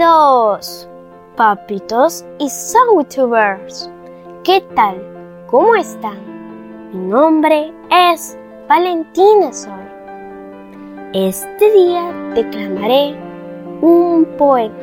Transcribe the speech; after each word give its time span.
amiguitos, 0.00 0.88
papitos 1.36 2.24
y 2.38 2.48
soutubers. 2.48 3.90
¿Qué 4.44 4.60
tal? 4.74 4.96
¿Cómo 5.48 5.74
están? 5.74 6.18
Mi 6.92 7.08
nombre 7.08 7.72
es 7.90 8.38
Valentina 8.68 9.52
Sol. 9.52 9.72
Este 11.14 11.72
día 11.72 12.12
declamaré 12.34 13.16
un 13.80 14.24
poema. 14.38 14.76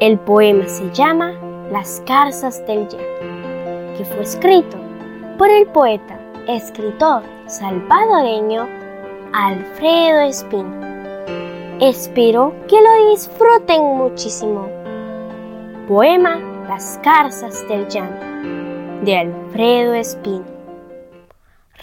El 0.00 0.18
poema 0.20 0.66
se 0.66 0.90
llama 0.92 1.32
Las 1.70 2.02
Carzas 2.06 2.64
del 2.66 2.88
Llano, 2.88 3.96
que 3.98 4.04
fue 4.04 4.22
escrito 4.22 4.78
por 5.36 5.50
el 5.50 5.66
poeta, 5.66 6.18
escritor 6.48 7.22
salvadoreño 7.46 8.66
Alfredo 9.34 10.20
Espino. 10.20 10.95
Espero 11.80 12.54
que 12.68 12.80
lo 12.80 13.10
disfruten 13.10 13.84
muchísimo. 13.98 14.66
Poema 15.86 16.38
Las 16.66 16.98
Carzas 17.02 17.68
del 17.68 17.86
Llano 17.88 19.04
de 19.04 19.18
Alfredo 19.18 19.92
Espino. 19.92 20.46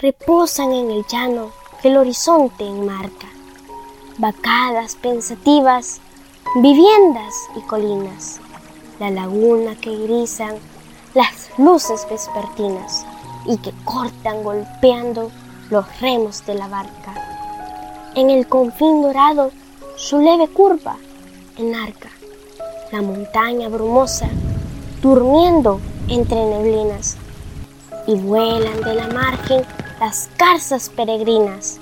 Reposan 0.02 0.74
en 0.74 0.90
el 0.90 1.06
llano 1.06 1.52
que 1.80 1.90
el 1.90 1.98
horizonte 1.98 2.66
enmarca, 2.66 3.28
vacadas 4.18 4.96
pensativas, 4.96 6.02
viviendas 6.56 7.36
y 7.56 7.62
colinas, 7.62 8.42
la 9.00 9.12
laguna 9.12 9.76
que 9.76 9.96
grizan 9.96 10.56
las 11.14 11.52
luces 11.60 12.08
vespertinas 12.10 13.06
y 13.46 13.58
que 13.58 13.72
cortan 13.86 14.44
golpeando 14.44 15.30
los 15.70 16.02
remos 16.02 16.44
de 16.48 16.56
la 16.56 16.68
barca. 16.68 17.14
En 18.16 18.32
el 18.32 18.48
confín 18.48 19.04
dorado 19.04 19.52
su 19.96 20.20
leve 20.20 20.48
curva 20.48 20.98
enarca 21.58 22.10
la 22.92 23.02
montaña 23.02 23.70
brumosa, 23.70 24.28
durmiendo 25.02 25.80
entre 26.08 26.46
neblinas, 26.46 27.18
y 28.08 28.16
vuelan 28.16 28.82
de 28.82 28.96
la 28.96 29.08
margen 29.08 29.64
las 30.00 30.30
carzas 30.36 30.90
peregrinas, 30.90 31.80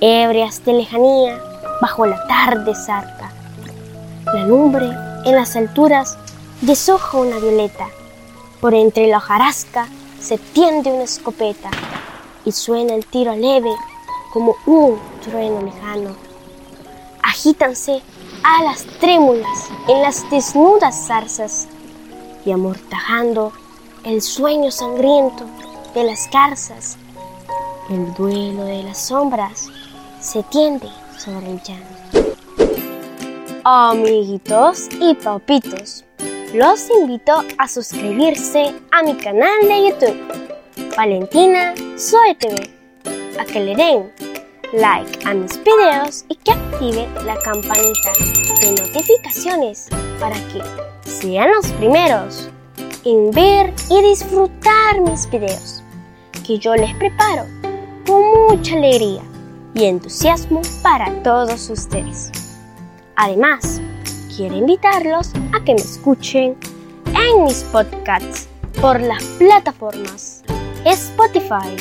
ebrias 0.00 0.64
de 0.64 0.74
lejanía 0.74 1.40
bajo 1.80 2.06
la 2.06 2.24
tarde 2.26 2.74
zarca. 2.74 3.32
La 4.26 4.46
lumbre 4.46 4.86
en 5.24 5.34
las 5.34 5.56
alturas 5.56 6.16
deshoja 6.60 7.18
una 7.18 7.38
violeta, 7.38 7.88
por 8.60 8.74
entre 8.74 9.08
la 9.08 9.18
hojarasca 9.18 9.88
se 10.20 10.38
tiende 10.38 10.90
una 10.90 11.04
escopeta 11.04 11.70
y 12.44 12.52
suena 12.52 12.94
el 12.94 13.04
tiro 13.06 13.34
leve 13.34 13.74
como 14.32 14.56
un 14.66 14.98
trueno 15.22 15.62
lejano 15.62 16.33
agítanse 17.34 18.00
alas 18.44 18.86
trémulas 19.00 19.68
en 19.88 20.02
las 20.02 20.30
desnudas 20.30 21.08
zarzas 21.08 21.66
y 22.46 22.52
amortajando 22.52 23.52
el 24.04 24.22
sueño 24.22 24.70
sangriento 24.70 25.44
de 25.96 26.04
las 26.04 26.30
garzas, 26.30 26.96
el 27.90 28.14
duelo 28.14 28.64
de 28.64 28.84
las 28.84 29.08
sombras 29.08 29.66
se 30.20 30.44
tiende 30.44 30.88
sobre 31.18 31.50
el 31.50 31.60
llano. 31.62 32.30
Amiguitos 33.64 34.88
y 35.00 35.14
papitos, 35.14 36.04
los 36.54 36.88
invito 36.88 37.42
a 37.58 37.66
suscribirse 37.66 38.72
a 38.92 39.02
mi 39.02 39.16
canal 39.16 39.58
de 39.62 39.88
YouTube, 39.88 40.96
Valentina 40.96 41.74
Soy 41.96 42.36
TV, 42.36 42.70
a 43.40 43.44
que 43.44 43.58
le 43.58 43.74
den 43.74 44.33
like 44.74 45.24
a 45.24 45.34
mis 45.34 45.56
videos 45.62 46.24
y 46.28 46.34
que 46.36 46.50
active 46.50 47.08
la 47.24 47.36
campanita 47.44 48.12
de 48.60 48.72
notificaciones 48.72 49.88
para 50.18 50.36
que 50.48 50.62
sean 51.08 51.50
los 51.52 51.70
primeros 51.72 52.48
en 53.04 53.30
ver 53.30 53.72
y 53.90 54.02
disfrutar 54.02 55.00
mis 55.00 55.30
videos 55.30 55.82
que 56.46 56.58
yo 56.58 56.74
les 56.74 56.94
preparo 56.96 57.46
con 58.06 58.22
mucha 58.48 58.76
alegría 58.76 59.22
y 59.74 59.84
entusiasmo 59.84 60.60
para 60.82 61.10
todos 61.22 61.70
ustedes. 61.70 62.32
Además, 63.16 63.80
quiero 64.36 64.56
invitarlos 64.56 65.32
a 65.52 65.62
que 65.64 65.74
me 65.74 65.80
escuchen 65.80 66.56
en 67.06 67.44
mis 67.44 67.62
podcasts 67.64 68.48
por 68.80 69.00
las 69.00 69.22
plataformas 69.38 70.42
Spotify, 70.84 71.76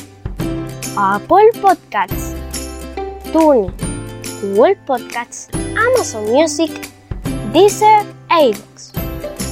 Apple 0.96 1.50
Podcasts, 1.62 2.33
TuneIn, 3.34 3.74
Google 4.42 4.76
Podcasts, 4.86 5.50
Amazon 5.76 6.24
Music, 6.32 6.72
Deezer 7.52 8.06
e 8.30 8.50
iVoox. 8.50 8.94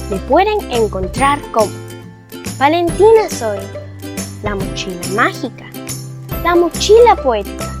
Me 0.08 0.18
pueden 0.28 0.70
encontrar 0.70 1.40
como 1.50 1.72
Valentina 2.58 3.28
Soy, 3.28 3.58
La 4.44 4.54
Mochila 4.54 5.00
Mágica, 5.16 5.64
La 6.44 6.54
Mochila 6.54 7.16
Poética, 7.16 7.74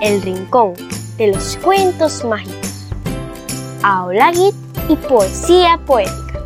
El 0.00 0.22
Rincón 0.22 0.74
de 1.18 1.32
los 1.32 1.56
Cuentos 1.56 2.24
Mágicos, 2.24 2.86
Aula 3.82 4.32
Git 4.32 4.54
y 4.88 4.94
Poesía 4.94 5.76
Poética. 5.84 6.40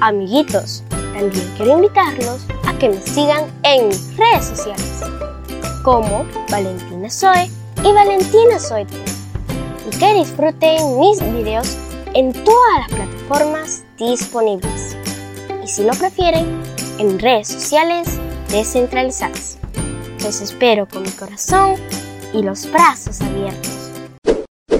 Amiguitos, 0.00 0.84
también 1.14 1.52
quiero 1.56 1.72
invitarlos 1.72 2.46
a 2.64 2.78
que 2.78 2.90
me 2.90 3.00
sigan 3.00 3.46
en 3.64 3.88
mis 3.88 4.16
redes 4.16 4.44
sociales 4.44 5.02
como 5.82 6.24
Valentina 6.48 7.10
Soy 7.10 7.50
y 7.84 7.92
Valentina 7.92 8.58
Soy 8.58 8.86
y 9.86 9.98
que 9.98 10.14
disfruten 10.14 10.98
mis 10.98 11.20
videos 11.34 11.76
en 12.14 12.32
todas 12.32 12.78
las 12.78 12.88
plataformas 12.88 13.84
disponibles 13.98 14.96
y 15.62 15.68
si 15.68 15.84
lo 15.84 15.92
prefieren 15.92 16.62
en 16.98 17.18
redes 17.18 17.48
sociales 17.48 18.18
descentralizadas. 18.48 19.58
Los 20.22 20.40
espero 20.40 20.88
con 20.88 21.02
mi 21.02 21.10
corazón 21.10 21.74
y 22.32 22.42
los 22.42 22.70
brazos 22.70 23.20
abiertos. 23.20 23.90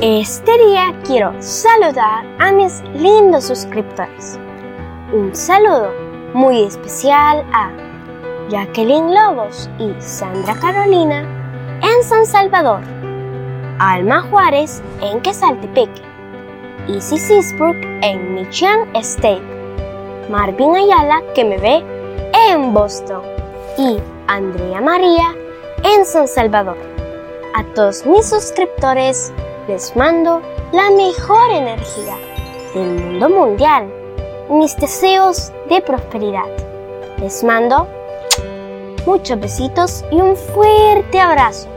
Este 0.00 0.66
día 0.66 0.98
quiero 1.04 1.34
saludar 1.43 2.25
a 2.38 2.53
mis 2.53 2.81
lindos 2.94 3.44
suscriptores. 3.44 4.38
Un 5.12 5.34
saludo 5.34 5.93
muy 6.32 6.62
especial 6.62 7.44
a 7.53 7.70
Jacqueline 8.48 9.14
Lobos 9.14 9.69
y 9.78 9.93
Sandra 10.00 10.54
Carolina 10.54 11.44
en 11.83 12.03
San 12.03 12.27
Salvador, 12.27 12.81
Alma 13.79 14.23
Juárez 14.23 14.83
en 15.01 15.21
Quesaltepeque, 15.21 16.03
Izzy 16.89 17.19
Seasbrook 17.19 17.77
en 18.03 18.35
Michigan 18.35 18.89
State, 18.97 19.43
Marvin 20.31 20.77
Ayala 20.77 21.23
que 21.35 21.45
me 21.45 21.59
ve 21.59 21.83
en 22.51 22.73
Boston 22.73 23.23
y 23.79 23.99
Andrea 24.27 24.81
María 24.81 25.35
en 25.83 26.05
San 26.05 26.29
Salvador. 26.29 26.77
A 27.55 27.65
todos 27.75 28.05
mis 28.06 28.29
suscriptores 28.29 29.33
les 29.69 29.95
mando 29.97 30.43
la 30.73 30.91
mejor 30.91 31.51
energía 31.51 32.17
del 32.75 33.01
mundo 33.01 33.29
mundial, 33.29 33.89
mis 34.51 34.77
deseos 34.77 35.53
de 35.69 35.81
prosperidad. 35.81 36.47
Les 37.19 37.43
mando 37.45 37.87
muchos 39.06 39.41
besitos 39.41 40.04
y 40.10 40.16
un 40.16 40.37
fuerte 40.37 41.20
abrazo. 41.20 41.69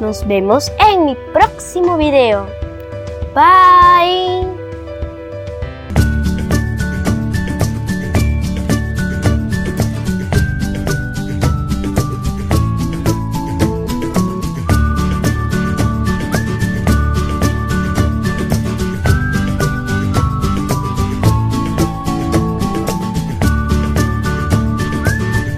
Nos 0.00 0.26
vemos 0.26 0.70
en 0.92 1.06
mi 1.06 1.16
próximo 1.32 1.96
video. 1.96 2.46
Bye. 3.34 4.57